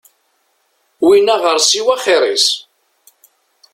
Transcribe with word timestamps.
Win 1.05 1.27
aɣersiw 1.35 1.87
axir-is. 1.95 2.47